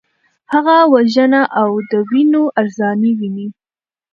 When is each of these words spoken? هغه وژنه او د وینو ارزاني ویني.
هغه 0.53 0.77
وژنه 0.93 1.41
او 1.61 1.69
د 1.91 1.93
وینو 2.09 2.43
ارزاني 2.59 3.11
ویني. 3.19 3.47